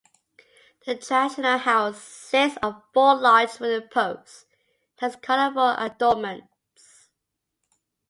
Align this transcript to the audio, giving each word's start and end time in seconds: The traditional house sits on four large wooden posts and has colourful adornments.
The 0.87 0.95
traditional 0.95 1.59
house 1.59 2.01
sits 2.01 2.57
on 2.63 2.81
four 2.91 3.13
large 3.13 3.59
wooden 3.59 3.87
posts 3.89 4.47
and 4.99 5.11
has 5.13 5.21
colourful 5.21 5.75
adornments. 5.77 7.09